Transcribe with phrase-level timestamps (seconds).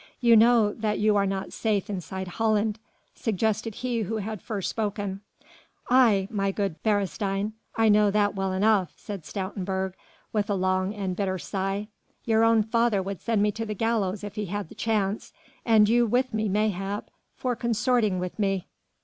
[0.19, 2.79] "You know that you are not safe inside Holland,"
[3.13, 5.21] suggested he who had first spoken.
[5.91, 9.93] "Aye, my good Beresteyn, I know that well enough," said Stoutenburg
[10.33, 11.87] with a long and bitter sigh.
[12.25, 15.33] "Your own father would send me to the gallows if he had the chance,
[15.65, 18.65] and you with me mayhap, for consorting with me."